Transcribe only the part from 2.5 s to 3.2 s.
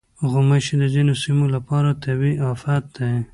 افت دی.